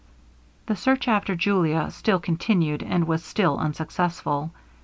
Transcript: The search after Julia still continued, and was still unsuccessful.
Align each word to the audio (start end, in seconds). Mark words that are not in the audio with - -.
The 0.65 0.75
search 0.75 1.07
after 1.07 1.35
Julia 1.35 1.91
still 1.91 2.19
continued, 2.19 2.81
and 2.81 3.05
was 3.05 3.23
still 3.23 3.59
unsuccessful. 3.59 4.49